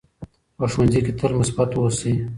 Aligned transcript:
په 0.57 0.65
ښوونځي 0.71 0.99
کې 1.05 1.13
تل 1.19 1.31
مثبت 1.41 1.69
اوسئ. 1.75 2.13